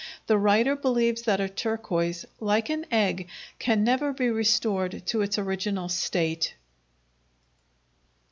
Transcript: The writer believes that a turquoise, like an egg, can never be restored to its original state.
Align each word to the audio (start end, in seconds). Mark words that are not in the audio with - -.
The 0.25 0.35
writer 0.39 0.75
believes 0.75 1.21
that 1.21 1.39
a 1.39 1.47
turquoise, 1.47 2.25
like 2.39 2.71
an 2.71 2.87
egg, 2.89 3.27
can 3.59 3.83
never 3.83 4.13
be 4.13 4.31
restored 4.31 5.03
to 5.05 5.21
its 5.21 5.37
original 5.37 5.89
state. 5.89 6.55